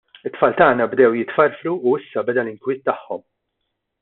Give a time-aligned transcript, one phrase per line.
[0.27, 3.25] It-tfal tagħna bdew jitfarfru u issa beda l-inkwiet tagħhom.